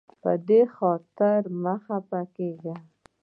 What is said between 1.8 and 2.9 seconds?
خفه کیږه.